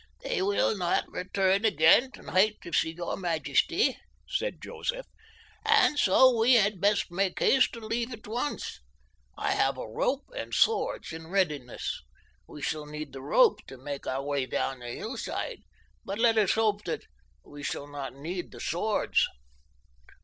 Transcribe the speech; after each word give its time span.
"They 0.23 0.41
will 0.41 0.75
not 0.75 1.07
return 1.11 1.63
again 1.63 2.11
tonight 2.11 2.55
to 2.63 2.73
see 2.73 2.89
your 2.91 3.15
majesty," 3.15 3.99
said 4.27 4.59
Joseph, 4.59 5.05
"and 5.63 5.99
so 5.99 6.35
we 6.39 6.53
had 6.55 6.81
best 6.81 7.11
make 7.11 7.37
haste 7.37 7.73
to 7.73 7.81
leave 7.85 8.11
at 8.11 8.25
once. 8.25 8.79
I 9.37 9.51
have 9.51 9.77
a 9.77 9.87
rope 9.87 10.25
and 10.35 10.55
swords 10.55 11.11
in 11.13 11.27
readiness. 11.27 12.01
We 12.47 12.63
shall 12.63 12.87
need 12.87 13.13
the 13.13 13.21
rope 13.21 13.59
to 13.67 13.77
make 13.77 14.07
our 14.07 14.23
way 14.23 14.47
down 14.47 14.79
the 14.79 14.89
hillside, 14.89 15.59
but 16.03 16.17
let 16.17 16.35
us 16.35 16.53
hope 16.53 16.83
that 16.85 17.03
we 17.45 17.61
shall 17.61 17.85
not 17.87 18.15
need 18.15 18.49
the 18.51 18.59
swords." 18.59 19.27